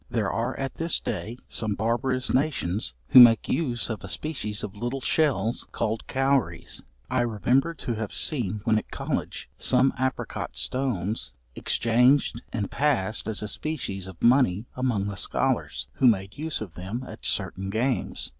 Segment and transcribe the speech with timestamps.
[0.09, 4.75] There are at this day, some barbarous nations, who make use of a species of
[4.75, 6.81] little shells, called cowries.
[7.11, 13.43] I remember to have seen when at college, some apricot stones exchanged and passed as
[13.43, 18.29] a species of money among the scholars, who made use of them at certain games.